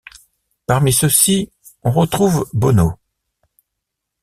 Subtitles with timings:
[0.65, 1.51] Parmi ceux-ci,
[1.83, 2.93] on retrouve Bono.